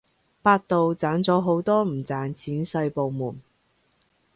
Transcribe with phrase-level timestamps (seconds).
[0.41, 3.39] 百度斬咗好多唔賺錢細部門